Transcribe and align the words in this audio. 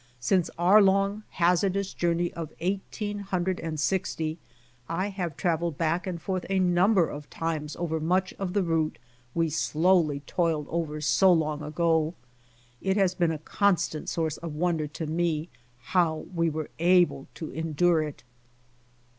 Since 0.19 0.49
our 0.57 0.81
long 0.81 1.21
hazardous 1.29 1.93
journey 1.93 2.33
of 2.33 2.51
eighteen 2.59 3.19
hundred 3.19 3.59
and 3.59 3.79
sixty, 3.79 4.39
I 4.89 5.09
have 5.09 5.37
traveled 5.37 5.77
back 5.77 6.07
and 6.07 6.19
forth 6.19 6.43
a 6.49 6.57
number 6.57 7.07
of 7.07 7.29
times 7.29 7.75
over 7.75 7.99
much 7.99 8.33
of 8.39 8.53
the 8.53 8.63
route 8.63 8.97
we 9.35 9.47
slowly 9.51 10.21
toiled 10.21 10.65
over 10.71 11.01
so 11.01 11.31
long 11.31 11.61
ago. 11.61 12.15
It 12.81 12.97
has 12.97 13.13
been 13.13 13.29
a 13.31 13.37
constant 13.37 14.09
source 14.09 14.37
of 14.37 14.55
wonder 14.55 14.87
to 14.87 15.05
me 15.05 15.49
how 15.93 16.25
we 16.33 16.49
were 16.49 16.71
able 16.79 17.27
to 17.35 17.51
endure 17.51 18.01
it. 18.01 18.23